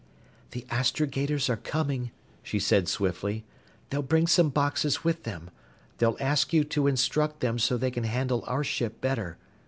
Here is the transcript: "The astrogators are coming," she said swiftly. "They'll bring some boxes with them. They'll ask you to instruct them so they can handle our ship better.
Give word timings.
"The 0.49 0.65
astrogators 0.71 1.47
are 1.47 1.57
coming," 1.57 2.09
she 2.41 2.57
said 2.57 2.87
swiftly. 2.87 3.45
"They'll 3.91 4.01
bring 4.01 4.25
some 4.25 4.49
boxes 4.49 5.03
with 5.03 5.25
them. 5.25 5.51
They'll 5.99 6.17
ask 6.19 6.51
you 6.51 6.63
to 6.63 6.87
instruct 6.87 7.41
them 7.41 7.59
so 7.59 7.77
they 7.77 7.91
can 7.91 8.05
handle 8.05 8.43
our 8.47 8.63
ship 8.63 8.99
better. 8.99 9.37